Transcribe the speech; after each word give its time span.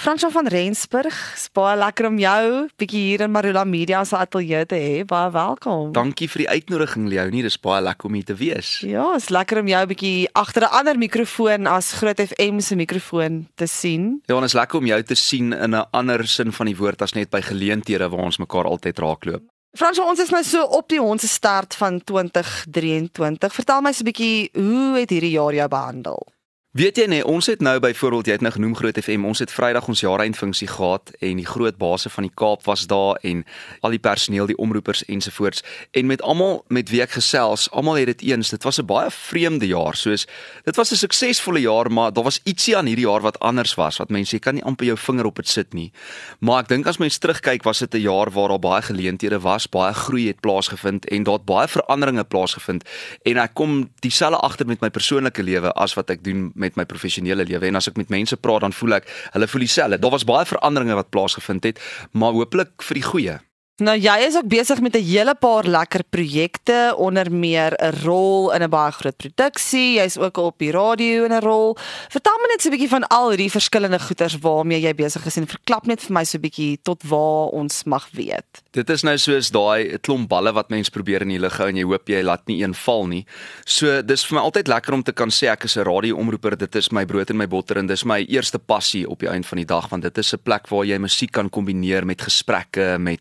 Fransjo 0.00 0.30
van 0.32 0.46
Rensburg, 0.48 1.16
baie 1.52 1.74
lekker 1.76 2.06
om 2.08 2.14
jou 2.16 2.44
bietjie 2.80 3.00
hier 3.02 3.24
in 3.26 3.32
Marula 3.34 3.66
Media 3.68 3.98
se 4.08 4.16
ateljee 4.16 4.62
te 4.70 4.78
hê. 4.80 5.02
Baie 5.04 5.28
welkom. 5.34 5.90
Dankie 5.92 6.24
vir 6.32 6.40
die 6.40 6.46
uitnodiging 6.48 7.10
Leonie, 7.12 7.42
dis 7.44 7.58
baie 7.60 7.82
lekker 7.84 8.08
om 8.08 8.16
hier 8.16 8.24
te 8.30 8.38
wees. 8.38 8.70
Ja, 8.88 9.10
is 9.18 9.28
lekker 9.28 9.60
om 9.60 9.68
jou 9.68 9.82
bietjie 9.90 10.30
agter 10.32 10.64
'n 10.64 10.72
ander 10.80 10.96
mikrofoon 10.96 11.66
as 11.66 11.92
Groot 12.00 12.16
FM 12.16 12.60
se 12.64 12.80
mikrofoon 12.80 13.48
te 13.56 13.66
sien. 13.66 14.22
Ja, 14.24 14.38
en 14.38 14.44
is 14.44 14.56
lekker 14.56 14.78
om 14.78 14.86
jou 14.86 15.02
te 15.02 15.14
sien 15.14 15.52
in 15.52 15.76
'n 15.76 15.84
ander 15.92 16.26
sin 16.26 16.52
van 16.52 16.66
die 16.66 16.76
woord 16.76 17.02
as 17.02 17.12
net 17.12 17.28
by 17.30 17.42
geleenthede 17.42 18.08
waar 18.08 18.24
ons 18.24 18.38
mekaar 18.38 18.64
altyd 18.64 18.98
raakloop. 18.98 19.42
Fransjo, 19.76 20.08
ons 20.08 20.20
is 20.20 20.30
nou 20.30 20.42
so 20.42 20.64
op 20.64 20.88
die 20.88 21.02
ons 21.02 21.32
start 21.32 21.74
van 21.74 22.00
2023. 22.04 23.52
Vertel 23.52 23.80
my 23.82 23.92
so 23.92 24.00
'n 24.00 24.12
bietjie, 24.12 24.48
hoe 24.54 24.98
het 24.98 25.10
hierdie 25.10 25.36
jaar 25.36 25.52
jou 25.52 25.68
behandel? 25.68 26.26
Weet 26.70 27.00
jy 27.00 27.08
nee, 27.10 27.24
ons 27.26 27.48
het 27.50 27.58
nou 27.66 27.80
byvoorbeeld 27.82 28.28
jy 28.28 28.34
het 28.36 28.42
nou 28.46 28.52
genoem 28.54 28.76
Groot 28.78 28.98
FM, 29.02 29.24
ons 29.26 29.40
het 29.42 29.50
Vrydag 29.50 29.88
ons 29.90 30.00
jaareindfunksie 30.04 30.68
gehad 30.70 31.08
en 31.18 31.40
die 31.40 31.46
groot 31.46 31.74
base 31.74 32.12
van 32.14 32.28
die 32.28 32.30
Kaap 32.30 32.62
was 32.62 32.84
daar 32.86 33.16
en 33.26 33.40
al 33.82 33.96
die 33.96 33.98
personeel, 33.98 34.46
die 34.46 34.54
omroepers 34.54 35.02
ensovoorts. 35.10 35.64
En 35.90 36.06
met 36.06 36.22
almal 36.22 36.60
met 36.70 36.92
wie 36.94 37.00
ek 37.02 37.16
gesels, 37.16 37.66
almal 37.74 37.98
het 37.98 38.12
dit 38.12 38.22
eens, 38.28 38.52
dit 38.54 38.62
was 38.62 38.78
'n 38.78 38.86
baie 38.86 39.10
vreemde 39.10 39.66
jaar, 39.66 39.96
soos 39.96 40.26
dit 40.64 40.76
was 40.76 40.92
'n 40.92 40.96
suksesvolle 40.96 41.60
jaar, 41.60 41.90
maar 41.90 42.12
daar 42.12 42.24
was 42.24 42.40
ietsie 42.44 42.76
aan 42.76 42.86
hierdie 42.86 43.06
jaar 43.06 43.20
wat 43.20 43.40
anders 43.40 43.74
was, 43.74 43.98
wat 43.98 44.10
mense 44.10 44.36
jy 44.36 44.40
kan 44.40 44.54
nie 44.54 44.64
amper 44.64 44.86
jou 44.86 44.96
vinger 44.96 45.24
op 45.24 45.36
dit 45.36 45.48
sit 45.48 45.74
nie. 45.74 45.92
Maar 46.38 46.60
ek 46.60 46.68
dink 46.68 46.86
as 46.86 46.98
mens 46.98 47.18
terugkyk, 47.18 47.64
was 47.64 47.78
dit 47.78 47.94
'n 47.94 48.00
jaar 48.00 48.30
waar 48.30 48.48
daar 48.48 48.58
baie 48.58 48.82
geleenthede 48.82 49.40
was, 49.40 49.68
baie 49.68 49.92
groei 49.92 50.26
het 50.26 50.40
plaasgevind 50.40 51.08
en 51.08 51.22
daar 51.22 51.34
het 51.34 51.44
baie 51.44 51.68
veranderinge 51.68 52.24
plaasgevind. 52.24 52.84
En 53.22 53.36
ek 53.36 53.54
kom 53.54 53.90
dieselfde 54.00 54.38
agter 54.38 54.66
met 54.66 54.80
my 54.80 54.90
persoonlike 54.90 55.42
lewe 55.42 55.72
as 55.72 55.94
wat 55.94 56.10
ek 56.10 56.24
doen 56.24 56.52
met 56.60 56.78
my 56.78 56.86
professionele 56.88 57.44
lewe 57.48 57.70
en 57.70 57.80
as 57.80 57.90
ek 57.90 57.98
met 58.00 58.12
mense 58.12 58.36
praat 58.36 58.64
dan 58.66 58.76
voel 58.76 59.00
ek 59.00 59.08
hulle 59.34 59.48
voel 59.50 59.66
dieselfde. 59.66 60.00
Daar 60.00 60.16
was 60.16 60.28
baie 60.28 60.48
veranderinge 60.48 60.98
wat 60.98 61.12
plaasgevind 61.14 61.64
het, 61.64 61.80
maar 62.12 62.36
hooplik 62.36 62.84
vir 62.88 63.00
die 63.00 63.06
goeie. 63.06 63.38
Nou 63.80 63.94
jy 63.96 64.12
is 64.26 64.34
ook 64.36 64.48
besig 64.52 64.80
met 64.84 64.94
'n 64.94 65.04
hele 65.04 65.34
paar 65.34 65.64
lekker 65.64 66.02
projekte, 66.04 66.94
onder 66.96 67.32
meer 67.32 67.72
'n 67.78 68.04
rol 68.04 68.52
in 68.52 68.62
'n 68.62 68.68
baie 68.68 68.92
groot 68.92 69.16
produksie. 69.16 69.98
Jy's 69.98 70.18
ook 70.18 70.36
op 70.36 70.58
die 70.58 70.70
radio 70.70 71.24
in 71.24 71.32
'n 71.32 71.40
rol. 71.40 71.76
Vertel 72.08 72.38
my 72.40 72.48
net 72.48 72.60
so 72.60 72.68
'n 72.68 72.72
bietjie 72.72 72.88
van 72.88 73.06
al 73.06 73.30
hierdie 73.30 73.50
verskillende 73.50 73.98
goeders 73.98 74.38
waarmee 74.38 74.80
jy 74.80 74.94
besig 74.94 75.26
is 75.26 75.36
en 75.36 75.46
verklap 75.46 75.86
net 75.86 76.02
vir 76.02 76.12
my 76.12 76.24
so 76.24 76.36
'n 76.36 76.40
bietjie 76.40 76.78
tot 76.82 77.02
waar 77.02 77.48
ons 77.48 77.84
mag 77.84 78.08
weet. 78.12 78.62
Dit 78.70 78.90
is 78.90 79.02
nou 79.02 79.16
soos 79.18 79.50
daai 79.50 79.98
klomp 79.98 80.28
balle 80.28 80.52
wat 80.52 80.68
mens 80.68 80.88
probeer 80.88 81.22
in 81.22 81.28
die 81.28 81.38
lug 81.38 81.56
hou 81.56 81.68
en 81.68 81.76
jy 81.76 81.84
hoop 81.84 82.08
jy 82.08 82.22
laat 82.22 82.46
nie 82.46 82.62
een 82.62 82.74
val 82.74 83.06
nie. 83.06 83.26
So 83.64 84.02
dis 84.02 84.26
vir 84.26 84.38
my 84.38 84.42
altyd 84.44 84.68
lekker 84.68 84.92
om 84.92 85.02
te 85.02 85.12
kan 85.12 85.28
sê 85.30 85.48
ek 85.48 85.64
is 85.64 85.76
'n 85.76 85.84
radioomroeper. 85.84 86.56
Dit 86.56 86.74
is 86.74 86.90
my 86.92 87.04
brood 87.06 87.30
en 87.30 87.36
my 87.36 87.46
botter 87.46 87.78
en 87.78 87.86
dis 87.86 88.04
my 88.04 88.26
eerste 88.28 88.58
passie 88.58 89.08
op 89.08 89.20
die 89.20 89.28
einde 89.28 89.46
van 89.46 89.56
die 89.56 89.66
dag 89.66 89.88
want 89.88 90.02
dit 90.02 90.18
is 90.18 90.34
'n 90.34 90.42
plek 90.42 90.68
waar 90.68 90.84
jy 90.84 90.98
musiek 90.98 91.32
kan 91.32 91.48
kombineer 91.48 92.06
met 92.06 92.20
gesprekke 92.20 92.98
met 92.98 93.20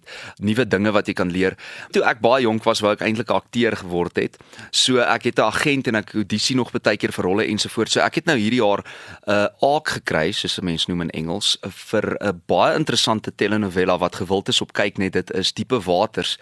nuwe 0.50 0.66
dinge 0.68 0.94
wat 0.96 1.10
jy 1.10 1.16
kan 1.18 1.32
leer. 1.34 1.56
Toe 1.96 2.04
ek 2.10 2.22
baie 2.24 2.44
jonk 2.44 2.66
was, 2.68 2.82
wou 2.84 2.92
ek 2.96 3.06
eintlik 3.06 3.32
akteur 3.36 3.78
geword 3.80 4.20
het. 4.22 4.38
So 4.72 5.00
ek 5.00 5.30
het 5.30 5.40
'n 5.40 5.48
agent 5.48 5.88
en 5.88 5.96
ek 6.02 6.14
audisie 6.16 6.56
nog 6.56 6.72
baie 6.72 6.98
keer 6.98 7.14
vir 7.14 7.26
rolle 7.26 7.46
ensovoorts. 7.46 7.94
So 7.94 8.02
ek 8.02 8.16
het 8.16 8.26
nou 8.26 8.38
hierdie 8.38 8.62
jaar 8.62 8.84
'n 8.84 9.32
uh, 9.32 9.48
aak 9.76 9.88
gekry, 10.00 10.32
soos 10.32 10.60
'n 10.60 10.66
mens 10.66 10.88
noem 10.88 11.02
in 11.02 11.10
Engels, 11.10 11.58
vir 11.62 12.18
'n 12.22 12.42
baie 12.48 12.76
interessante 12.76 13.32
telenovela 13.36 13.98
wat 13.98 14.16
gewild 14.16 14.50
is 14.50 14.62
op 14.62 14.74
kyk 14.74 14.98
net 14.98 15.14
dit 15.14 15.32
is 15.32 15.54
Diepe 15.54 15.80
Waters. 15.80 16.38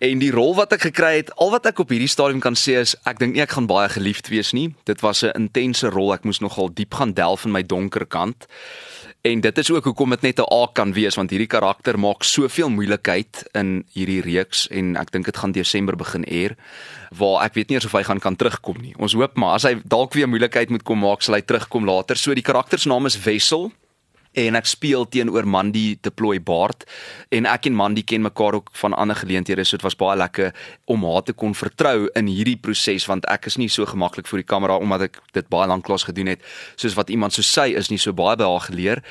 En 0.00 0.18
die 0.18 0.30
rol 0.32 0.54
wat 0.56 0.72
ek 0.72 0.86
gekry 0.88 1.16
het, 1.18 1.30
al 1.36 1.50
wat 1.52 1.66
ek 1.68 1.82
op 1.82 1.90
hierdie 1.92 2.08
stadium 2.08 2.40
kan 2.40 2.56
sê 2.56 2.78
is 2.80 2.94
ek 3.04 3.18
dink 3.20 3.34
nie 3.36 3.42
ek 3.44 3.52
gaan 3.52 3.66
baie 3.68 3.88
geliefd 3.92 4.30
wees 4.32 4.54
nie. 4.56 4.70
Dit 4.88 5.02
was 5.04 5.22
'n 5.22 5.36
intense 5.36 5.86
rol. 5.92 6.14
Ek 6.14 6.24
moes 6.24 6.40
nogal 6.40 6.72
diep 6.72 6.94
gaan 6.94 7.12
delf 7.12 7.44
in 7.44 7.52
my 7.52 7.62
donker 7.62 8.06
kant. 8.06 8.46
En 9.20 9.40
dit 9.40 9.58
is 9.58 9.70
ook 9.70 9.84
hoekom 9.84 10.10
dit 10.10 10.20
net 10.20 10.38
'n 10.38 10.52
A 10.52 10.66
kan 10.72 10.92
wees 10.92 11.14
want 11.14 11.30
hierdie 11.30 11.48
karakter 11.48 11.98
maak 11.98 12.22
soveel 12.22 12.70
moeilikheid 12.70 13.48
in 13.52 13.84
hierdie 13.92 14.20
reeks 14.20 14.68
en 14.68 14.96
ek 14.96 15.10
dink 15.10 15.24
dit 15.24 15.36
gaan 15.36 15.52
Desember 15.52 15.96
begin 15.96 16.24
eer 16.26 16.56
waar 17.10 17.44
ek 17.44 17.54
weet 17.54 17.68
nie 17.68 17.74
eers 17.76 17.84
of 17.84 17.92
hy 17.92 18.02
gaan 18.02 18.18
kan 18.18 18.36
terugkom 18.36 18.80
nie. 18.80 18.94
Ons 18.96 19.12
hoop 19.12 19.36
maar 19.36 19.54
as 19.54 19.62
hy 19.62 19.82
dalk 19.84 20.14
weer 20.14 20.28
moeilikheid 20.28 20.70
moet 20.70 20.82
kom 20.82 20.98
maak 20.98 21.22
sal 21.22 21.34
hy 21.34 21.42
terugkom 21.42 21.84
later. 21.84 22.16
So 22.16 22.34
die 22.34 22.42
karakter 22.42 22.78
se 22.78 22.88
naam 22.88 23.06
is 23.06 23.22
Wessel 23.22 23.72
en 24.38 24.58
ek 24.58 24.68
speel 24.70 25.06
teenoor 25.10 25.46
Mandy 25.48 25.98
Deploy 26.02 26.38
Baard. 26.42 26.84
En 27.34 27.48
ek 27.50 27.66
en 27.70 27.76
Mandy 27.76 28.04
ken 28.06 28.22
mekaar 28.22 28.60
ook 28.60 28.70
van 28.78 28.94
ander 28.94 29.16
geleenthede 29.16 29.64
so 29.64 29.76
dit 29.76 29.86
was 29.86 29.98
baie 29.98 30.18
lekker 30.18 30.54
om 30.90 31.04
haar 31.04 31.24
te 31.26 31.32
kon 31.32 31.54
vertrou 31.54 32.08
in 32.18 32.30
hierdie 32.30 32.58
proses 32.60 33.06
want 33.10 33.26
ek 33.30 33.50
is 33.50 33.58
nie 33.60 33.68
so 33.68 33.86
gemaklik 33.86 34.28
voor 34.30 34.42
die 34.42 34.48
kamera 34.48 34.78
omdat 34.78 35.08
ek 35.08 35.20
dit 35.36 35.48
baie 35.50 35.68
lank 35.68 35.88
lank 35.88 36.06
gedoen 36.06 36.30
het 36.34 36.44
soos 36.76 36.94
wat 36.98 37.10
iemand 37.10 37.34
so 37.34 37.42
sy 37.42 37.70
is 37.76 37.90
nie 37.90 37.98
so 37.98 38.14
baie 38.16 38.36
by 38.38 38.46
haar 38.46 38.66
geleer 38.68 39.02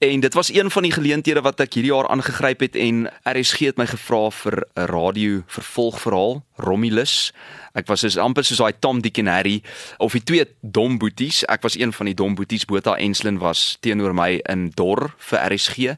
En 0.00 0.20
dit 0.20 0.34
was 0.34 0.52
een 0.52 0.70
van 0.70 0.82
die 0.82 0.92
geleenthede 0.92 1.40
wat 1.44 1.58
ek 1.60 1.74
hierdie 1.76 1.90
jaar 1.92 2.06
aangegryp 2.08 2.62
het 2.64 2.76
en 2.80 3.02
RSG 3.28 3.66
het 3.68 3.76
my 3.76 3.84
gevra 3.84 4.30
vir 4.32 4.54
'n 4.74 4.86
radio 4.88 5.42
vervolgverhaal, 5.46 6.40
Romulus. 6.56 7.32
Ek 7.74 7.86
was 7.86 8.00
soos 8.00 8.16
amper 8.16 8.44
soos 8.44 8.56
daai 8.64 8.72
Tom 8.78 9.00
Dick 9.00 9.18
en 9.18 9.26
Harry 9.26 9.62
of 9.98 10.12
die 10.12 10.22
twee 10.24 10.46
dom 10.60 10.98
boeties. 10.98 11.44
Ek 11.44 11.62
was 11.62 11.76
een 11.76 11.92
van 11.92 12.06
die 12.06 12.14
dom 12.14 12.34
boeties. 12.34 12.64
Botha 12.64 12.96
Enslin 12.96 13.38
was 13.38 13.76
teenoor 13.80 14.14
my 14.14 14.40
in 14.48 14.72
Dor 14.74 15.14
vir 15.18 15.52
RSG. 15.52 15.96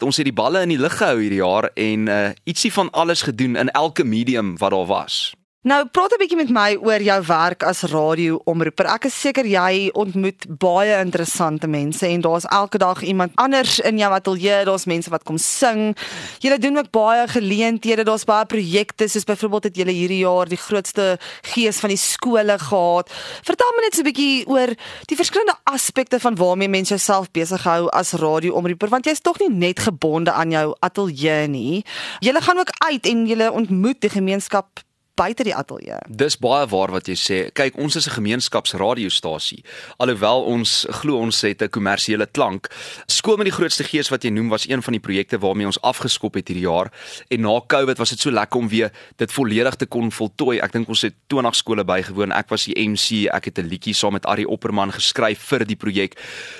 Ons 0.00 0.16
het 0.16 0.24
die 0.24 0.32
balle 0.32 0.62
in 0.62 0.68
die 0.68 0.78
lug 0.78 0.96
gehou 0.96 1.18
hierdie 1.20 1.40
jaar 1.40 1.70
en 1.74 2.06
uh, 2.06 2.28
ietsie 2.44 2.72
van 2.72 2.90
alles 2.90 3.22
gedoen 3.22 3.56
in 3.56 3.70
elke 3.70 4.04
medium 4.04 4.58
wat 4.58 4.70
daar 4.70 4.86
was. 4.86 5.32
Nou 5.68 5.84
praat 5.92 6.12
'n 6.14 6.20
bietjie 6.22 6.36
met 6.36 6.50
my 6.50 6.78
oor 6.80 7.02
jou 7.02 7.22
werk 7.26 7.62
as 7.62 7.82
radioomroeper. 7.82 8.86
Ek 8.86 9.04
is 9.04 9.20
seker 9.20 9.44
jy 9.44 9.90
ontmoet 9.92 10.46
baie 10.48 10.96
interessante 11.04 11.66
mense 11.66 12.06
en 12.06 12.20
daar's 12.20 12.46
elke 12.48 12.78
dag 12.78 13.02
iemand 13.02 13.32
anders 13.34 13.78
in 13.78 13.98
jou 13.98 14.12
ateljee. 14.12 14.64
Daar's 14.64 14.86
mense 14.86 15.10
wat 15.10 15.24
kom 15.24 15.36
sing. 15.38 15.96
Julle 16.38 16.58
doen 16.58 16.78
ook 16.78 16.90
baie 16.90 17.28
geleenthede. 17.28 18.04
Daar's 18.04 18.24
baie 18.24 18.46
projekte 18.46 19.08
soos 19.08 19.24
byvoorbeeld 19.24 19.64
het 19.64 19.76
julle 19.76 19.92
hierdie 19.92 20.18
jaar 20.18 20.48
die 20.48 20.56
grootste 20.56 21.18
gees 21.42 21.78
van 21.78 21.88
die 21.88 21.98
skole 21.98 22.58
gehad. 22.58 23.10
Vertel 23.42 23.72
my 23.76 23.82
net 23.82 23.94
so 23.94 24.00
'n 24.00 24.04
bietjie 24.04 24.46
oor 24.46 24.68
die 25.06 25.16
verskillende 25.16 25.58
aspekte 25.64 26.20
van 26.20 26.34
waarmee 26.34 26.68
mense 26.68 26.94
jouself 26.94 27.30
besig 27.30 27.62
hou 27.62 27.88
as 27.88 28.12
radioomroeper 28.12 28.88
want 28.88 29.04
jy's 29.04 29.20
tog 29.20 29.38
nie 29.38 29.50
net 29.50 29.80
gebonde 29.80 30.32
aan 30.32 30.50
jou 30.50 30.76
ateljee 30.80 31.46
nie. 31.46 31.84
Julle 32.20 32.40
gaan 32.40 32.58
ook 32.58 32.70
uit 32.88 33.06
en 33.06 33.26
julle 33.26 33.52
ontmoet 33.52 34.00
die 34.00 34.10
gemeenskap 34.10 34.87
buite 35.18 35.44
die 35.46 35.54
ateljee. 35.54 35.98
Dis 36.08 36.36
baie 36.38 36.66
waar 36.70 36.92
wat 36.94 37.08
jy 37.10 37.16
sê. 37.18 37.38
Kyk, 37.56 37.78
ons 37.78 37.96
is 37.96 38.06
'n 38.06 38.16
gemeenskapsradiostasie. 38.18 39.64
Alhoewel 39.98 40.44
ons 40.44 40.86
glo 41.00 41.18
ons 41.18 41.40
het 41.40 41.62
'n 41.62 41.68
kommersiële 41.68 42.26
klank. 42.26 42.68
Skool 43.06 43.36
met 43.36 43.46
die 43.46 43.54
grootste 43.58 43.84
gees 43.84 44.08
wat 44.08 44.22
jy 44.22 44.30
noem 44.30 44.48
was 44.48 44.68
een 44.68 44.82
van 44.82 44.92
die 44.92 45.00
projekte 45.00 45.38
waarmee 45.38 45.66
ons 45.66 45.80
afgeskop 45.80 46.34
het 46.34 46.48
hierdie 46.48 46.68
jaar. 46.68 46.92
En 47.28 47.40
na 47.40 47.60
Covid 47.66 47.98
was 47.98 48.10
dit 48.10 48.20
so 48.20 48.30
lekker 48.30 48.60
om 48.60 48.68
weer 48.68 48.92
dit 49.16 49.32
volledig 49.32 49.74
te 49.74 49.86
kon 49.86 50.12
voltooi. 50.12 50.58
Ek 50.58 50.72
dink 50.72 50.88
ons 50.88 51.02
het 51.02 51.14
20 51.26 51.54
skole 51.54 51.84
bygewoon. 51.84 52.32
Ek 52.32 52.48
was 52.48 52.64
die 52.64 52.88
MC. 52.88 53.26
Ek 53.26 53.44
het 53.44 53.58
'n 53.58 53.68
liedjie 53.68 53.94
saam 53.94 54.12
met 54.12 54.26
Ari 54.26 54.44
Opperman 54.44 54.92
geskryf 54.92 55.38
vir 55.38 55.64
die 55.64 55.76
projek. 55.76 56.14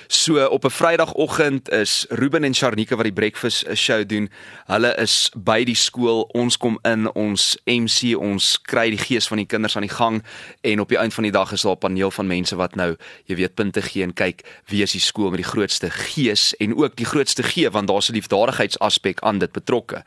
So 0.09 0.47
op 0.47 0.65
'n 0.65 0.71
Vrydagoggend 0.71 1.71
is 1.71 2.07
Ruben 2.09 2.45
en 2.45 2.55
Sharnika 2.55 2.97
wat 2.97 3.05
die 3.05 3.13
breakfast 3.13 3.67
show 3.75 4.07
doen. 4.07 4.31
Hulle 4.67 4.95
is 4.99 5.31
by 5.37 5.65
die 5.65 5.75
skool. 5.75 6.23
Ons 6.33 6.57
kom 6.57 6.79
in, 6.83 7.15
ons 7.15 7.57
MC, 7.67 8.17
ons 8.17 8.48
kry 8.57 8.89
die 8.91 8.99
gees 8.99 9.29
van 9.29 9.37
die 9.37 9.47
kinders 9.47 9.77
aan 9.77 9.87
die 9.87 9.93
gang 9.93 10.23
en 10.61 10.81
op 10.81 10.89
die 10.89 10.99
einde 10.99 11.15
van 11.15 11.25
die 11.25 11.33
dag 11.33 11.53
is 11.53 11.63
daar 11.63 11.77
'n 11.77 11.79
paneel 11.79 12.11
van 12.11 12.27
mense 12.27 12.57
wat 12.57 12.75
nou, 12.75 12.97
jy 13.27 13.37
weet, 13.37 13.55
punte 13.55 13.83
gee 13.83 14.03
en 14.03 14.15
kyk 14.15 14.43
wie 14.67 14.83
is 14.83 14.93
die 14.93 15.01
skool 15.01 15.31
met 15.31 15.43
die 15.43 15.51
grootste 15.53 15.91
gees 15.91 16.55
en 16.57 16.77
ook 16.77 16.97
die 16.97 17.07
grootste 17.07 17.43
gee 17.43 17.71
want 17.71 17.89
daar's 17.89 18.09
'n 18.09 18.15
liefdadigheidsaspek 18.15 19.21
aan 19.21 19.39
dit 19.39 19.53
betrokke. 19.53 20.05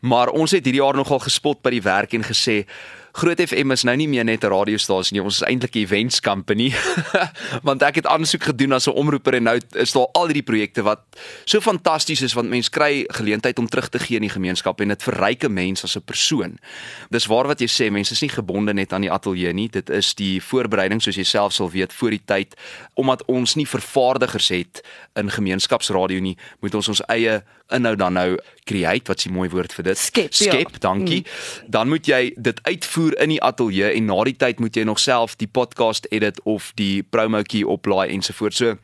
Maar 0.00 0.28
ons 0.28 0.50
het 0.50 0.64
hierdie 0.64 0.82
jaar 0.82 0.96
nogal 0.96 1.18
gespot 1.18 1.62
by 1.62 1.70
die 1.70 1.82
werk 1.82 2.12
en 2.12 2.24
gesê 2.24 2.66
Groot 3.12 3.40
FM 3.40 3.74
is 3.74 3.82
nou 3.84 3.92
nie 3.96 4.08
meer 4.08 4.24
net 4.24 4.44
'n 4.44 4.48
radiostasie 4.48 5.14
nie, 5.16 5.22
ons 5.22 5.40
is 5.40 5.46
eintlik 5.48 5.74
'n 5.74 5.84
events 5.84 6.20
company. 6.20 6.72
want 7.68 7.82
ek 7.82 7.94
het 8.00 8.06
aansoek 8.06 8.42
gedoen 8.42 8.72
as 8.72 8.88
'n 8.88 8.96
omroeper 8.96 9.34
en 9.34 9.42
nou 9.42 9.60
is 9.76 9.92
daar 9.92 10.08
al 10.12 10.26
hierdie 10.26 10.42
projekte 10.42 10.82
wat 10.82 11.00
so 11.44 11.60
fantasties 11.60 12.22
is 12.22 12.32
want 12.32 12.48
mense 12.48 12.70
kry 12.70 13.04
geleentheid 13.08 13.58
om 13.58 13.68
terug 13.68 13.88
te 13.88 13.98
gee 13.98 14.16
in 14.16 14.24
die 14.24 14.32
gemeenskap 14.32 14.80
en 14.80 14.88
dit 14.88 15.02
verryk 15.02 15.44
'n 15.44 15.52
mens 15.52 15.84
as 15.84 15.96
'n 15.96 16.04
persoon. 16.04 16.58
Dis 17.10 17.26
waar 17.26 17.46
wat 17.46 17.60
jy 17.60 17.68
sê, 17.68 17.90
mense 17.90 18.12
is 18.12 18.22
nie 18.22 18.32
gebonde 18.32 18.72
net 18.72 18.92
aan 18.92 19.02
die 19.02 19.12
ateljee 19.12 19.52
nie. 19.52 19.68
Dit 19.68 19.90
is 19.90 20.14
die 20.14 20.40
voorbereiding 20.40 21.02
soos 21.02 21.16
jy 21.16 21.24
self 21.24 21.52
sal 21.52 21.70
weet 21.70 21.92
voor 21.92 22.10
die 22.10 22.24
tyd 22.24 22.56
omdat 22.94 23.24
ons 23.26 23.54
nie 23.54 23.66
vervaardigers 23.66 24.48
het 24.48 24.82
in 25.16 25.30
gemeenskapsradio 25.30 26.20
nie, 26.20 26.36
moet 26.60 26.74
ons 26.74 26.88
ons 26.88 27.02
eie 27.08 27.42
inhou 27.72 27.96
dan 27.96 28.12
nou 28.12 28.38
create 28.64 29.08
wat 29.08 29.24
'n 29.26 29.32
mooi 29.32 29.48
woord 29.48 29.72
vir 29.72 29.84
dit 29.84 29.98
skep, 29.98 30.34
skep 30.34 30.70
ja. 30.70 30.78
dankie 30.78 31.20
mm. 31.20 31.70
dan 31.70 31.88
moet 31.88 32.06
jy 32.06 32.32
dit 32.36 32.58
uitvoer 32.62 33.01
in 33.10 33.28
die 33.28 33.42
ateljee 33.42 33.92
en 33.92 34.04
na 34.04 34.22
die 34.24 34.36
tyd 34.36 34.60
moet 34.60 34.76
jy 34.76 34.84
nog 34.84 35.00
self 35.02 35.36
die 35.36 35.50
podcast 35.50 36.06
edit 36.10 36.40
of 36.44 36.72
die 36.78 37.02
promotjie 37.02 37.66
oplaai 37.68 38.08
ensovoorts. 38.14 38.56
So 38.56 38.76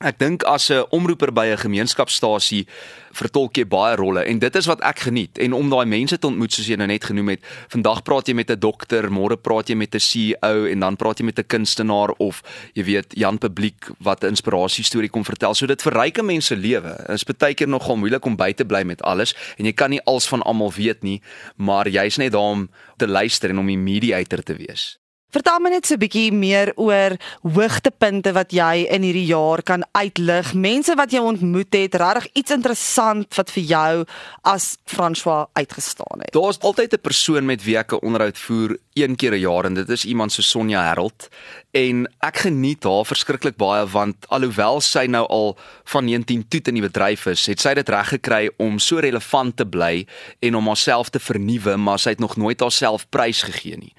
Ek 0.00 0.16
dink 0.16 0.46
as 0.48 0.70
'n 0.72 0.88
omroeper 0.96 1.28
by 1.28 1.52
'n 1.52 1.60
gemeenskapstasie 1.60 2.64
vertolk 3.12 3.56
jy 3.56 3.66
baie 3.68 3.96
rolle 3.96 4.24
en 4.24 4.38
dit 4.38 4.56
is 4.56 4.66
wat 4.66 4.80
ek 4.80 4.98
geniet 4.98 5.38
en 5.38 5.52
om 5.52 5.68
daai 5.68 5.84
mense 5.84 6.18
te 6.18 6.26
ontmoet 6.26 6.52
soos 6.52 6.68
jy 6.68 6.76
nou 6.76 6.86
net 6.86 7.04
genoem 7.04 7.28
het. 7.28 7.40
Vandag 7.68 8.02
praat 8.02 8.26
jy 8.28 8.34
met 8.34 8.50
'n 8.50 8.58
dokter, 8.58 9.10
môre 9.10 9.36
praat 9.36 9.68
jy 9.68 9.76
met 9.76 9.94
'n 9.94 10.00
CEO 10.00 10.64
en 10.64 10.80
dan 10.80 10.96
praat 10.96 11.18
jy 11.18 11.24
met 11.24 11.38
'n 11.38 11.46
kunstenaar 11.46 12.14
of 12.18 12.42
jy 12.72 12.84
weet 12.84 13.12
Jan 13.14 13.38
Publiek 13.38 13.90
wat 14.00 14.24
'n 14.24 14.28
inspirasie 14.28 14.84
storie 14.84 15.10
kom 15.10 15.24
vertel. 15.24 15.54
So 15.54 15.66
dit 15.66 15.82
verryk 15.82 16.22
mense 16.22 16.56
lewe. 16.56 16.96
Dit 16.96 17.10
is 17.10 17.24
baie 17.24 17.54
keer 17.54 17.68
nogal 17.68 17.96
moeilik 17.96 18.24
om 18.24 18.36
by 18.36 18.52
te 18.52 18.64
bly 18.64 18.82
met 18.84 19.02
alles 19.02 19.34
en 19.58 19.66
jy 19.66 19.72
kan 19.72 19.90
nie 19.90 20.00
alles 20.06 20.26
van 20.26 20.42
almal 20.42 20.72
weet 20.72 21.02
nie, 21.02 21.20
maar 21.56 21.86
jy's 21.86 22.16
net 22.16 22.32
daar 22.32 22.52
om 22.52 22.70
te 22.96 23.06
luister 23.06 23.50
en 23.50 23.58
om 23.58 23.66
die 23.66 23.76
mediator 23.76 24.42
te 24.42 24.54
wees. 24.54 24.98
Vertel 25.30 25.60
my 25.62 25.70
net 25.70 25.86
so 25.86 25.94
'n 25.94 26.02
bietjie 26.02 26.32
meer 26.32 26.72
oor 26.74 27.14
hoogtepunte 27.42 28.32
wat 28.34 28.50
jy 28.50 28.86
in 28.90 29.02
hierdie 29.02 29.30
jaar 29.30 29.62
kan 29.62 29.84
uitlig. 29.92 30.54
Mense 30.54 30.94
wat 30.96 31.12
jy 31.12 31.20
ontmoet 31.22 31.72
het, 31.72 31.94
regtig 31.94 32.26
iets 32.34 32.50
interessant 32.50 33.34
wat 33.36 33.50
vir 33.50 33.62
jou 33.62 34.04
as 34.42 34.76
François 34.84 35.46
uitgestaan 35.54 36.26
het. 36.26 36.32
Daar's 36.32 36.58
altyd 36.58 36.94
'n 36.94 37.00
persoon 37.00 37.46
met 37.46 37.62
wie 37.62 37.76
ek 37.78 37.92
'n 37.92 38.02
onderhoud 38.02 38.38
voer 38.38 38.78
een 38.94 39.16
keer 39.16 39.32
'n 39.32 39.40
jaar 39.40 39.64
en 39.64 39.74
dit 39.74 39.88
is 39.88 40.04
iemand 40.04 40.32
so 40.32 40.42
Sonja 40.42 40.82
Herold 40.82 41.28
en 41.76 42.02
ek 42.26 42.42
geniet 42.44 42.84
haar 42.84 43.06
verskriklik 43.06 43.56
baie 43.60 43.84
want 43.92 44.26
alhoewel 44.34 44.80
sy 44.82 45.04
nou 45.10 45.22
al 45.30 45.52
van 45.92 46.06
19 46.08 46.42
toe 46.50 46.60
in 46.70 46.78
die 46.80 46.84
bedryf 46.84 47.26
is, 47.30 47.46
het 47.50 47.62
sy 47.62 47.74
dit 47.78 47.92
reg 47.92 48.10
gekry 48.16 48.40
om 48.62 48.78
so 48.82 48.98
relevant 49.02 49.56
te 49.56 49.66
bly 49.66 50.04
en 50.42 50.58
om 50.58 50.70
haarself 50.70 51.12
te 51.14 51.22
vernuwe, 51.22 51.76
maar 51.78 52.00
sy 52.02 52.16
het 52.16 52.22
nog 52.22 52.36
nooit 52.40 52.60
haarself 52.60 53.06
prys 53.14 53.42
gegee 53.46 53.78
nie. 53.78 53.92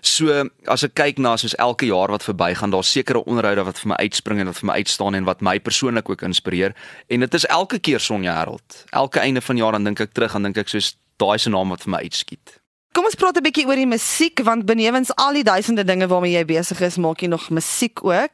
So 0.00 0.46
as 0.66 0.86
ek 0.86 0.96
kyk 0.98 1.20
na 1.22 1.36
soos 1.40 1.56
elke 1.60 1.88
jaar 1.90 2.12
wat 2.14 2.24
verbygaan, 2.26 2.72
daar's 2.72 2.92
sekere 2.92 3.24
onderhoude 3.24 3.66
wat 3.68 3.82
vir 3.82 3.92
my 3.92 4.00
uitspring 4.06 4.40
en 4.40 4.52
wat 4.52 4.62
vir 4.62 4.70
my 4.70 4.78
uitstaan 4.80 5.18
en 5.18 5.28
wat 5.28 5.44
my 5.44 5.58
persoonlik 5.60 6.08
ook 6.08 6.24
inspireer 6.24 6.76
en 7.08 7.26
dit 7.26 7.34
is 7.34 7.48
elke 7.52 7.78
keer 7.78 8.00
Sonja 8.00 8.38
Herold. 8.40 8.84
Elke 8.90 9.20
einde 9.20 9.44
van 9.44 9.60
jaar 9.60 9.76
dan 9.76 9.84
dink 9.84 10.00
ek 10.00 10.16
terug 10.16 10.34
en 10.34 10.48
dink 10.48 10.64
ek 10.64 10.72
soos 10.72 10.94
daai 11.18 11.38
se 11.38 11.50
naam 11.52 11.74
wat 11.74 11.84
vir 11.84 11.94
my 11.96 12.02
uitskiet. 12.06 12.57
Kom 12.98 13.06
ons 13.06 13.14
praat 13.14 13.36
'n 13.38 13.46
bietjie 13.46 13.62
oor 13.70 13.78
die 13.78 13.86
musiek 13.86 14.40
want 14.42 14.66
benewens 14.66 15.12
al 15.14 15.36
die 15.38 15.44
duisende 15.46 15.84
dinge 15.86 16.08
waarmee 16.10 16.34
jy 16.34 16.44
besig 16.44 16.80
is, 16.82 16.96
maak 16.98 17.20
jy 17.22 17.28
nog 17.30 17.44
musiek 17.54 18.02
ook. 18.02 18.30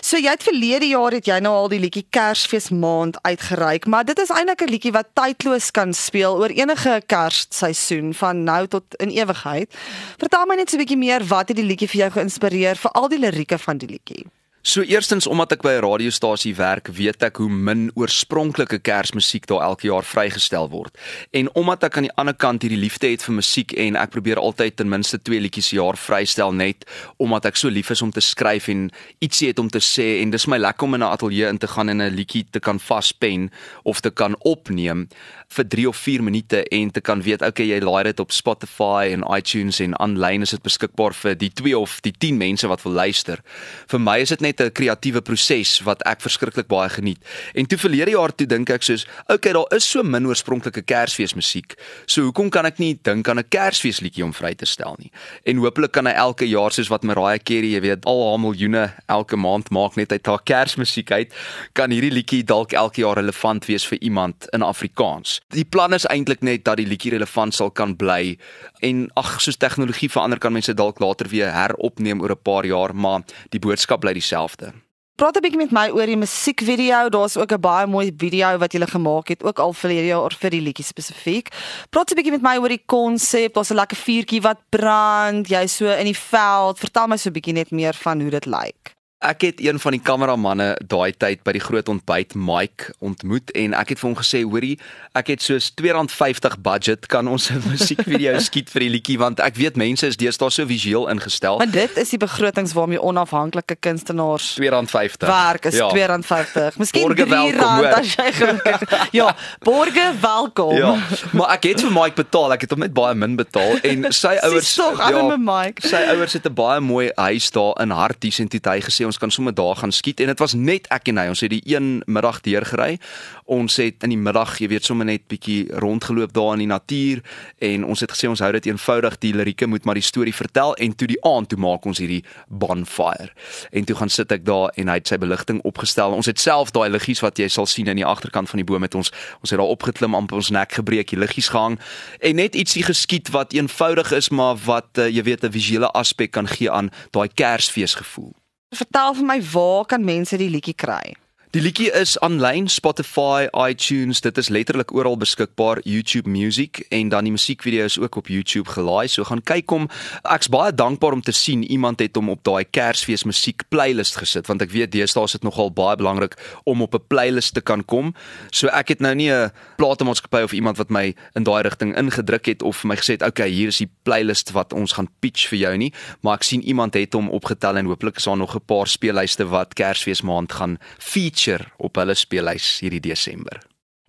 So 0.00 0.16
jy 0.16 0.30
het 0.30 0.46
verlede 0.46 0.86
jaar 0.86 1.10
het 1.10 1.26
jy 1.26 1.40
nou 1.42 1.50
al 1.52 1.68
die 1.68 1.80
liedjie 1.82 2.06
Kersfees 2.10 2.70
maand 2.70 3.18
uitgereik, 3.26 3.86
maar 3.90 4.04
dit 4.04 4.18
is 4.18 4.30
eintlik 4.30 4.62
'n 4.62 4.70
liedjie 4.70 4.92
wat 4.92 5.10
tydloos 5.18 5.70
kan 5.72 5.92
speel 5.92 6.38
oor 6.38 6.54
enige 6.54 7.02
Kersseisoen 7.06 8.14
van 8.14 8.44
nou 8.44 8.68
tot 8.68 8.84
in 9.02 9.10
ewigheid. 9.10 9.74
Vertel 10.18 10.46
my 10.46 10.54
net 10.54 10.70
so 10.70 10.76
'n 10.76 10.84
bietjie 10.86 10.98
meer 10.98 11.26
wat 11.26 11.48
het 11.48 11.56
die 11.56 11.66
liedjie 11.66 11.88
vir 11.88 12.00
jou 12.06 12.10
geïnspireer, 12.10 12.76
veral 12.76 13.08
die 13.08 13.18
lirieke 13.18 13.58
van 13.58 13.78
die 13.78 13.88
liedjie? 13.88 14.26
So 14.64 14.80
eerstens 14.80 15.26
omdat 15.28 15.52
ek 15.52 15.62
by 15.62 15.74
'n 15.76 15.84
radiostasie 15.84 16.54
werk, 16.56 16.88
weet 16.88 17.22
ek 17.22 17.36
hoe 17.36 17.50
min 17.50 17.90
oorspronklike 17.94 18.78
Kersmusiek 18.78 19.46
daar 19.46 19.60
elke 19.60 19.86
jaar 19.86 20.02
vrygestel 20.02 20.70
word. 20.70 20.98
En 21.32 21.54
omdat 21.54 21.82
ek 21.84 21.96
aan 21.96 22.02
die 22.08 22.16
ander 22.16 22.34
kant 22.34 22.62
hierdie 22.62 22.80
liefde 22.80 23.10
het 23.10 23.22
vir 23.22 23.34
musiek 23.34 23.72
en 23.72 23.96
ek 23.96 24.10
probeer 24.10 24.38
altyd 24.40 24.76
ten 24.76 24.88
minste 24.88 25.18
2 25.22 25.40
liedjies 25.40 25.68
per 25.68 25.76
jaar 25.76 25.96
vrystel 25.96 26.52
net 26.52 26.90
omdat 27.18 27.44
ek 27.44 27.56
so 27.56 27.68
lief 27.68 27.90
is 27.90 28.02
om 28.02 28.10
te 28.10 28.20
skryf 28.20 28.68
en 28.68 28.90
ietsie 29.20 29.48
het 29.48 29.58
om 29.58 29.68
te 29.68 29.80
sê 29.80 30.22
en 30.22 30.30
dis 30.30 30.46
my 30.46 30.56
lekker 30.56 30.84
om 30.84 30.94
in 30.94 31.00
'n 31.02 31.12
ateljee 31.12 31.48
in 31.48 31.58
te 31.58 31.66
gaan 31.66 31.88
en 31.88 32.00
'n 32.00 32.14
liedjie 32.14 32.46
te 32.50 32.60
kan 32.60 32.80
vaspen 32.80 33.50
of 33.84 34.00
te 34.00 34.10
kan 34.10 34.34
opneem 34.44 35.08
vir 35.48 35.68
3 35.68 35.88
of 35.88 35.96
4 35.96 36.22
minute 36.22 36.64
en 36.70 36.90
te 36.90 37.00
kan 37.00 37.22
weet 37.22 37.42
okay 37.42 37.66
jy 37.66 37.80
laai 37.80 38.04
dit 38.04 38.20
op 38.20 38.32
Spotify 38.32 39.10
en 39.12 39.24
iTunes 39.36 39.80
en 39.80 39.94
aanlyn 40.00 40.42
is 40.42 40.50
dit 40.50 40.62
beskikbaar 40.62 41.12
vir 41.12 41.34
die 41.34 41.50
2 41.50 41.78
of 41.78 42.00
die 42.00 42.14
10 42.18 42.36
mense 42.36 42.66
wat 42.66 42.82
wil 42.82 42.92
luister. 42.92 43.40
Vir 43.86 44.00
my 44.00 44.18
is 44.20 44.28
dit 44.28 44.40
net 44.40 44.53
net 44.58 44.60
'n 44.60 44.72
kreatiewe 44.72 45.20
proses 45.20 45.80
wat 45.84 46.02
ek 46.06 46.20
verskriklik 46.20 46.68
baie 46.68 46.88
geniet. 46.88 47.18
En 47.54 47.66
toe 47.66 47.78
verlede 47.78 48.10
jaar 48.10 48.34
toe 48.34 48.46
dink 48.46 48.70
ek 48.70 48.82
soos, 48.82 49.06
okay, 49.28 49.52
daar 49.52 49.66
is 49.70 49.84
so 49.84 50.02
min 50.02 50.26
oorspronklike 50.26 50.82
Kersfeesmusiek. 50.82 51.74
So 52.06 52.22
hoekom 52.22 52.50
kan 52.50 52.66
ek 52.66 52.78
nie 52.78 52.98
dink 53.02 53.28
aan 53.28 53.38
'n 53.38 53.48
Kersfeesliedjie 53.48 54.24
om 54.24 54.32
vry 54.32 54.54
te 54.54 54.66
stel 54.66 54.96
nie? 54.98 55.10
En 55.44 55.56
hopelik 55.56 55.92
kan 55.92 56.06
hy 56.06 56.12
elke 56.12 56.46
jaar 56.46 56.70
soos 56.70 56.88
wat 56.88 57.02
Mariah 57.02 57.38
Carey, 57.42 57.74
jy 57.74 57.80
weet, 57.80 58.04
al 58.04 58.30
haar 58.30 58.40
miljoene 58.40 58.92
elke 59.08 59.36
maand 59.36 59.70
maak 59.70 59.96
net 59.96 60.12
uit 60.12 60.26
haar 60.26 60.42
Kersmusiek 60.44 61.10
uit, 61.10 61.32
kan 61.72 61.90
hierdie 61.90 62.12
liedjie 62.12 62.44
dalk 62.44 62.72
elke 62.72 63.00
jaar 63.00 63.16
relevant 63.16 63.66
wees 63.66 63.86
vir 63.86 63.98
iemand 64.00 64.46
in 64.52 64.62
Afrikaans. 64.62 65.40
Die 65.50 65.64
plan 65.64 65.92
is 65.92 66.06
eintlik 66.06 66.42
net 66.42 66.64
dat 66.64 66.76
die 66.76 66.86
liedjie 66.86 67.10
relevant 67.10 67.54
sal 67.54 67.70
kan 67.70 67.96
bly 67.96 68.38
en 68.82 69.10
ag, 69.14 69.40
soos 69.40 69.56
tegnologie 69.56 70.10
verander 70.10 70.38
kan 70.38 70.52
mense 70.52 70.74
dalk 70.74 71.00
later 71.00 71.28
weer 71.28 71.52
heropneem 71.52 72.20
oor 72.20 72.30
'n 72.30 72.42
paar 72.42 72.64
jaar, 72.64 72.94
maar 72.94 73.22
die 73.50 73.58
boodskap 73.58 74.00
bly 74.00 74.12
dieselfde 74.12 74.43
dieselfde. 74.44 74.82
Praat 75.16 75.36
'n 75.36 75.42
bietjie 75.42 75.60
met 75.60 75.70
my 75.70 75.88
oor 75.94 76.06
die 76.06 76.16
musiekvideo. 76.16 77.08
Daar's 77.08 77.36
ook 77.36 77.52
'n 77.52 77.60
baie 77.60 77.86
mooi 77.86 78.12
video 78.16 78.58
wat 78.58 78.72
jy 78.72 78.86
gemaak 78.86 79.28
het, 79.28 79.42
ook 79.42 79.58
al 79.58 79.72
vir 79.72 79.90
hierdie 79.90 80.08
jaar 80.08 80.34
vir 80.40 80.50
die 80.50 80.60
liedjie 80.60 80.84
spesifiek. 80.84 81.48
Praat 81.90 82.10
'n 82.10 82.14
bietjie 82.14 82.32
met 82.32 82.42
my 82.42 82.56
oor 82.56 82.68
die 82.68 82.82
konsep. 82.86 83.54
Daar's 83.54 83.70
'n 83.70 83.74
lekker 83.74 83.96
vuurtjie 83.96 84.40
wat 84.40 84.58
brand. 84.70 85.48
Jy 85.48 85.66
so 85.66 85.86
in 85.86 86.04
die 86.04 86.18
veld. 86.18 86.78
Vertel 86.78 87.06
my 87.06 87.16
so 87.16 87.28
'n 87.28 87.32
bietjie 87.32 87.52
net 87.52 87.70
meer 87.70 87.94
van 87.94 88.20
hoe 88.20 88.30
dit 88.30 88.46
lyk 88.46 88.93
ek 89.24 89.46
het 89.48 89.60
een 89.64 89.80
van 89.80 89.96
die 89.96 90.02
kameramanne 90.04 90.68
daai 90.84 91.12
tyd 91.16 91.42
by 91.46 91.54
die 91.56 91.62
groot 91.64 91.88
ontbyt 91.88 92.34
Mike 92.36 92.92
ontmoet 93.04 93.50
en 93.56 93.74
ek 93.74 93.94
het 93.94 94.02
vir 94.02 94.08
hom 94.10 94.18
gesê 94.18 94.42
hoorie 94.44 94.76
ek 95.16 95.30
het 95.32 95.44
soos 95.44 95.70
R250 95.80 96.58
budget 96.64 97.06
kan 97.06 97.28
ons 97.30 97.48
'n 97.50 97.62
musiekvideo 97.72 98.38
skiet 98.38 98.70
vir 98.70 98.86
die 98.86 98.92
liedjie 98.96 99.18
want 99.18 99.40
ek 99.40 99.56
weet 99.56 99.76
mense 99.80 100.06
is 100.06 100.16
deesdae 100.20 100.50
so 100.50 100.66
visueel 100.66 101.08
ingestel. 101.08 101.58
Maar 101.58 101.70
dit 101.70 101.96
is 101.96 102.10
die 102.10 102.18
begrotings 102.18 102.72
waarmee 102.72 103.00
onafhanklike 103.00 103.76
kunstenaars 103.80 104.58
R250 104.60 105.28
werk 105.28 105.64
is 105.64 105.76
ja. 105.76 105.88
R250. 105.88 106.76
Miskien 106.76 107.14
R3 107.14 107.92
as 107.94 108.14
jy 108.14 108.32
gelukkig. 108.32 109.08
Ja, 109.12 109.36
borge 109.68 110.12
welkom. 110.20 110.76
Ja. 110.76 110.94
Maar 111.32 111.56
ek 111.56 111.70
het 111.70 111.80
vir 111.80 111.92
Mike 111.92 112.18
betaal. 112.18 112.52
Ek 112.52 112.66
het 112.66 112.74
hom 112.74 112.82
net 112.84 112.94
baie 112.94 113.14
min 113.14 113.36
betaal 113.36 113.78
en 113.82 114.10
sy 114.12 114.34
ouers 114.42 114.74
ja, 114.74 115.36
Mike. 115.38 115.86
Sy 115.86 116.02
ouers 116.12 116.32
het 116.36 116.46
'n 116.48 116.54
baie 116.54 116.80
mooi 116.80 117.10
huis 117.14 117.50
daar 117.50 117.78
in 117.80 117.90
Harties 117.90 118.38
en 118.38 118.50
het 118.50 118.66
hy 118.66 118.80
gesê 118.80 119.06
ons 119.14 119.22
kan 119.22 119.30
sommer 119.30 119.54
daar 119.54 119.76
gaan 119.76 119.92
skiet. 119.92 120.20
En 120.20 120.26
dit 120.26 120.38
was 120.38 120.54
net 120.54 120.88
ek 120.92 121.08
en 121.12 121.20
hy. 121.22 121.28
Ons 121.30 121.44
het 121.44 121.52
die 121.52 121.62
een 121.64 122.02
middag 122.10 122.40
deurgery. 122.42 122.98
Ons 123.44 123.76
het 123.78 124.02
in 124.02 124.14
die 124.14 124.18
middag 124.18 124.56
jy 124.58 124.68
weet 124.72 124.86
sommer 124.86 125.06
net 125.06 125.26
bietjie 125.30 125.68
rondgeloop 125.82 126.34
daar 126.34 126.54
in 126.56 126.64
die 126.64 126.70
natuur. 126.70 127.22
En 127.62 127.84
ons 127.84 128.02
het 128.02 128.10
gesê 128.10 128.28
ons 128.28 128.42
hou 128.42 128.50
dit 128.58 128.66
eenvoudig. 128.66 129.18
Die 129.22 129.34
lirieke 129.36 129.68
moet 129.70 129.86
maar 129.86 129.98
die 129.98 130.04
storie 130.04 130.34
vertel. 130.34 130.74
En 130.82 130.96
toe 130.96 131.08
die 131.08 131.20
aand 131.24 131.48
toe 131.52 131.58
maak 131.60 131.86
ons 131.86 132.02
hierdie 132.02 132.24
bonfire. 132.48 133.30
En 133.70 133.86
toe 133.86 133.96
gaan 133.96 134.10
sit 134.10 134.32
ek 134.34 134.44
daar 134.46 134.72
en 134.74 134.90
hy 134.90 134.98
het 134.98 135.14
sy 135.14 135.20
beligting 135.22 135.62
opgestel. 135.62 136.16
Ons 136.16 136.30
het 136.30 136.40
self 136.42 136.74
daai 136.74 136.88
liggies 136.90 137.22
wat 137.22 137.38
jy 137.38 137.48
sal 137.48 137.68
sien 137.70 137.90
in 137.90 138.00
die 138.02 138.06
agterkant 138.06 138.50
van 138.50 138.62
die 138.62 138.66
boom 138.66 138.82
met 138.84 138.94
ons 138.98 139.12
ons 139.14 139.50
het 139.52 139.60
daar 139.60 139.70
opgeklim 139.70 140.14
amper 140.16 140.40
ons 140.40 140.50
nek 140.54 140.72
gebreek 140.80 141.12
die 141.12 141.20
liggies 141.20 141.52
gehang. 141.54 141.78
En 142.20 142.40
net 142.40 142.56
ietsie 142.58 142.82
geskiet 142.82 143.30
wat 143.34 143.54
eenvoudig 143.54 144.10
is 144.16 144.30
maar 144.34 144.56
wat 144.66 144.98
uh, 144.98 145.08
jy 145.08 145.22
weet 145.22 145.44
'n 145.44 145.52
visuele 145.52 145.90
aspek 145.92 146.32
kan 146.32 146.48
gee 146.48 146.70
aan 146.70 146.90
daai 147.12 147.28
Kersfeesgevoel 147.28 148.32
Vertel 148.74 149.14
vir 149.14 149.26
my 149.28 149.38
waar 149.52 149.84
kan 149.86 150.04
mense 150.04 150.36
die 150.40 150.50
liedjie 150.50 150.74
kry? 150.74 151.14
Die 151.54 151.60
liedjie 151.62 151.92
is 151.94 152.16
aanlyn 152.18 152.64
Spotify, 152.66 153.44
iTunes, 153.54 154.18
dit 154.24 154.38
is 154.42 154.48
letterlik 154.50 154.90
oral 154.90 155.14
beskikbaar, 155.14 155.78
YouTube 155.86 156.26
Music 156.26 156.80
en 156.90 157.12
dan 157.12 157.28
die 157.28 157.30
musiekvideo 157.30 157.84
is 157.86 157.94
ook 158.02 158.16
op 158.18 158.26
YouTube 158.26 158.72
gelaai. 158.74 159.06
So 159.06 159.22
gaan 159.28 159.38
kyk 159.46 159.70
hom. 159.70 159.86
Ek's 160.34 160.50
baie 160.50 160.72
dankbaar 160.74 161.14
om 161.14 161.22
te 161.22 161.30
sien 161.30 161.62
iemand 161.62 162.02
het 162.02 162.18
hom 162.18 162.32
op 162.32 162.42
daai 162.42 162.64
Kersfees 162.66 163.22
musiek 163.22 163.62
playlist 163.70 164.18
gesit 164.18 164.50
want 164.50 164.64
ek 164.66 164.72
weet 164.74 164.90
deesdae 164.96 165.28
is 165.30 165.36
dit 165.38 165.46
nogal 165.46 165.70
baie 165.70 165.94
belangrik 166.00 166.34
om 166.66 166.82
op 166.82 166.96
'n 166.98 167.06
playlist 167.06 167.54
te 167.54 167.62
kan 167.62 167.84
kom. 167.86 168.16
So 168.50 168.66
ek 168.74 168.88
het 168.88 169.00
nou 169.00 169.14
nie 169.14 169.30
'n 169.30 169.52
platenmaatskappy 169.78 170.42
of 170.42 170.52
iemand 170.52 170.76
wat 170.76 170.90
my 170.90 171.14
in 171.36 171.44
daai 171.44 171.62
rigting 171.62 171.94
ingedruk 171.96 172.46
het 172.46 172.62
of 172.62 172.82
vir 172.82 172.88
my 172.88 172.96
gesê 172.96 173.14
het, 173.14 173.22
"Oké, 173.22 173.28
okay, 173.28 173.50
hier 173.50 173.68
is 173.68 173.78
die 173.78 173.90
playlist 174.02 174.50
wat 174.50 174.72
ons 174.72 174.92
gaan 174.92 175.08
pitch 175.20 175.46
vir 175.48 175.58
jou 175.58 175.76
nie," 175.76 175.92
maar 176.22 176.34
ek 176.34 176.42
sien 176.42 176.62
iemand 176.62 176.94
het 176.94 177.12
hom 177.12 177.30
opgetel 177.30 177.76
en 177.76 177.86
hooplik 177.86 178.16
is 178.16 178.24
daar 178.24 178.36
nog 178.36 178.56
'n 178.56 178.66
paar 178.66 178.88
speellyste 178.88 179.46
wat 179.46 179.74
Kersfees 179.74 180.22
maand 180.22 180.52
gaan 180.52 180.78
feature 180.98 181.43
feature 181.44 181.68
op 181.78 181.96
hulle 182.00 182.14
speellys 182.16 182.80
hierdie 182.82 183.02
Desember. 183.04 183.60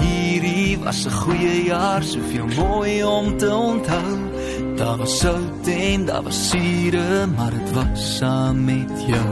Hierdie 0.00 0.78
was 0.78 1.06
'n 1.06 1.10
goeie 1.10 1.64
jaar, 1.64 2.02
soveel 2.02 2.46
mooi 2.46 3.04
om 3.04 3.36
te 3.38 3.54
onthou. 3.54 4.33
Daar 4.76 4.96
was 4.96 5.18
sout 5.18 5.66
en 5.66 6.04
daar 6.04 6.22
was 6.22 6.48
sure, 6.48 7.26
maar 7.36 7.50
dit 7.50 7.72
was 7.72 8.16
saam 8.16 8.64
met 8.64 9.04
jou. 9.06 9.28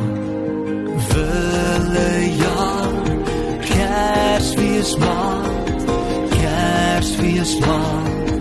Wille 1.08 2.34
jaar, 2.36 3.18
Kersfees 3.60 4.96
maand, 4.96 5.84
Kersfees 6.28 7.58
maand, 7.58 8.40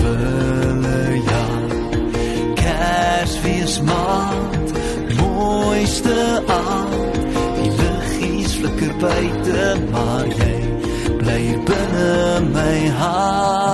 wille 0.00 1.22
jaar. 1.24 1.56
wees 3.42 3.80
maand, 3.80 4.72
mooiste 5.20 6.42
aand. 6.46 7.14
Die 7.60 7.70
liggies 7.80 8.56
flikker 8.60 8.96
buite, 9.00 9.76
maar 9.90 10.26
jy 10.26 10.56
bly 11.20 11.44
binne 11.68 12.40
my 12.52 12.88
hart. 13.00 13.65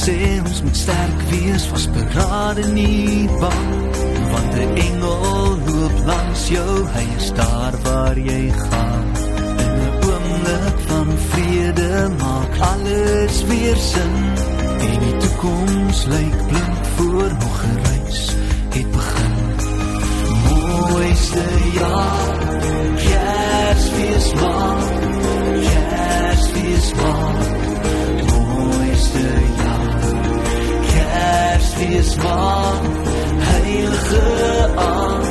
Sê 0.00 0.40
ons 0.40 0.62
moet 0.64 0.76
sterk 0.76 1.20
wees, 1.30 1.64
was 1.72 1.86
berade 1.92 2.64
nie 2.72 3.28
bang, 3.40 3.70
want 4.32 4.52
'n 4.56 4.72
engel 4.86 5.58
loop 5.66 5.96
langs 6.10 6.42
jou, 6.56 6.74
hy 6.94 7.04
is 7.20 7.28
daar 7.40 7.74
waar 7.84 8.16
jy 8.30 8.44
gaan. 8.64 9.06
In 9.64 9.72
'n 9.86 9.92
oomblik 10.10 10.78
van 10.88 11.08
vrede 11.30 11.92
maak 12.22 12.54
alles 12.72 13.34
weer 13.50 13.78
sin. 13.90 14.14
En 14.88 14.98
die 15.04 15.16
toekoms 15.22 15.98
lyk 16.14 16.38
blink 16.50 16.82
voor 16.96 17.30
nog 17.42 17.58
'n 17.72 17.78
reis 17.88 18.22
het 18.74 18.90
begin. 18.96 19.36
Mooiste 20.48 21.46
jaar, 21.80 22.36
Kersfees 23.04 24.28
maand, 24.42 24.90
Kersfees 25.68 26.88
maand 27.00 27.44
mooiste 28.30 29.28
jaar. 29.30 29.49
Kersfees 31.80 32.16
maand, 32.16 33.08
heilige 33.38 34.68
aand. 34.76 35.29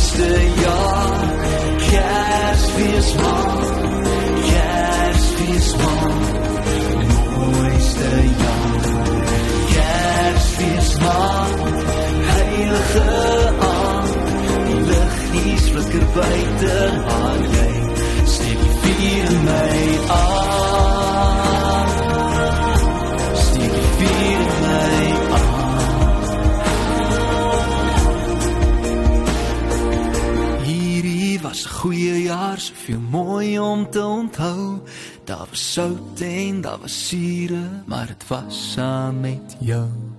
Mooiste 0.00 0.62
jaar 0.62 1.18
Kersfees 1.76 3.14
maand 3.14 3.66
Kersfees 4.48 5.76
maand 5.76 6.24
mooiste 7.36 8.10
jaar. 8.40 8.88
Kersfees 9.74 10.90
maand 11.04 11.84
heilige 12.32 13.06
aand 13.68 14.12
die 14.66 14.80
liggies 14.90 15.70
flikker 15.70 16.06
buite 16.16 16.76
maar 17.06 17.48
jy 17.56 17.72
steek 18.24 18.60
die 18.60 18.76
vuur 18.84 19.24
in 19.30 19.42
my 19.44 19.80
aan 20.20 20.39
jaar, 32.90 33.00
soveel 33.00 33.00
mooi 33.10 33.58
om 33.58 33.90
te 33.90 34.04
onthou. 34.04 34.78
Daar 35.24 35.46
was 35.48 35.72
sout 35.72 36.20
en 36.20 36.60
daar 36.60 36.78
was 36.78 37.08
sure, 37.08 37.82
maar 37.86 38.06
dit 38.06 38.28
was 38.28 38.72
saam 38.72 39.20
met 39.20 39.56
jou. 39.58 40.09